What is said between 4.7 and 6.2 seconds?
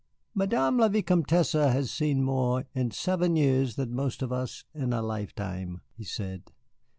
see in a lifetime," he